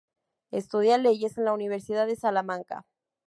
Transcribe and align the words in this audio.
Estudia 0.49 0.97
leyes 0.97 1.37
en 1.37 1.45
la 1.45 1.53
Universidad 1.53 2.07
de 2.07 2.15
Salamanca. 2.15 2.87